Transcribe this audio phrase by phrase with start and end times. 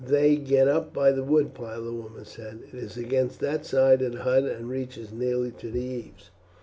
[0.03, 2.61] "They get up by the wood pile," the woman said.
[2.73, 6.31] "It is against that side of the hut, and reaches nearly up to the eaves."